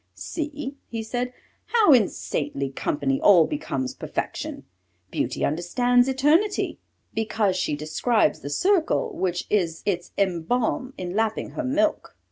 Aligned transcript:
"See," 0.15 0.77
he 0.89 1.03
said, 1.03 1.31
"how 1.65 1.93
in 1.93 2.09
saintly 2.09 2.71
company 2.71 3.21
all 3.21 3.45
becomes 3.45 3.93
perfection: 3.93 4.63
Beauty 5.11 5.45
understands 5.45 6.07
eternity, 6.07 6.79
because 7.13 7.55
she 7.55 7.75
describes 7.75 8.39
the 8.39 8.49
circle 8.49 9.15
which 9.15 9.45
is 9.51 9.83
its 9.85 10.11
emblem 10.17 10.95
in 10.97 11.13
lapping 11.15 11.51
her 11.51 11.63
milk." 11.63 12.15